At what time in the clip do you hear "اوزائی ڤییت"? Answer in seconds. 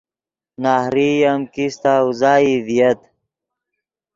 2.03-3.01